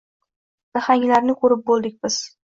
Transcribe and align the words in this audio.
Naxanglarni 0.77 1.35
koʼrib 1.43 1.61
boʼldik 1.67 1.99
biz. 2.07 2.17